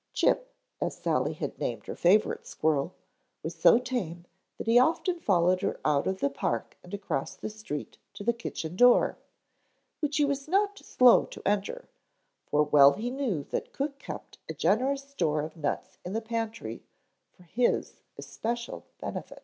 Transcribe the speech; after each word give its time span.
Chip, 0.13 0.51
as 0.81 0.95
Sally 0.97 1.33
had 1.33 1.59
named 1.59 1.85
her 1.85 1.93
favorite 1.95 2.47
squirrel, 2.47 2.95
was 3.43 3.53
so 3.53 3.77
tame 3.77 4.25
that 4.57 4.65
he 4.65 4.79
often 4.79 5.19
followed 5.19 5.61
her 5.61 5.79
out 5.85 6.07
of 6.07 6.21
the 6.21 6.29
park 6.31 6.75
and 6.83 6.91
across 6.91 7.35
the 7.35 7.51
street 7.51 7.99
to 8.15 8.23
the 8.23 8.33
kitchen 8.33 8.75
door, 8.75 9.19
which 9.99 10.17
he 10.17 10.25
was 10.25 10.47
not 10.47 10.79
slow 10.79 11.25
to 11.25 11.47
enter, 11.47 11.87
for 12.47 12.63
well 12.63 12.93
he 12.93 13.11
knew 13.11 13.43
that 13.51 13.73
cook 13.73 13.99
kept 13.99 14.39
a 14.49 14.55
generous 14.55 15.03
store 15.07 15.43
of 15.43 15.55
nuts 15.55 15.99
in 16.03 16.13
the 16.13 16.19
pantry 16.21 16.81
for 17.29 17.43
his 17.43 18.01
especial 18.17 18.87
benefit. 18.99 19.39